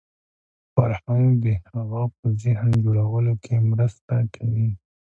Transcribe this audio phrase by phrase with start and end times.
[0.73, 4.69] فرهنګ د هغه په ذهن جوړولو کې مرسته کوي